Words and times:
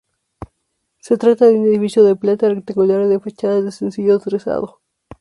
Se 0.97 1.15
trata 1.15 1.45
de 1.45 1.53
un 1.53 1.67
edificio 1.67 2.03
de 2.03 2.15
planta 2.15 2.49
rectangular 2.49 3.07
de 3.07 3.19
fachadas 3.19 3.63
de 3.65 3.71
sencillo 3.71 4.17
trazado. 4.17 4.81